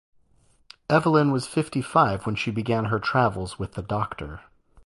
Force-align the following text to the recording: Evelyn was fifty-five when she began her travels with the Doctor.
Evelyn 0.89 1.29
was 1.31 1.45
fifty-five 1.45 2.25
when 2.25 2.33
she 2.33 2.49
began 2.49 2.85
her 2.85 2.97
travels 2.97 3.59
with 3.59 3.73
the 3.73 3.83
Doctor. 3.83 4.41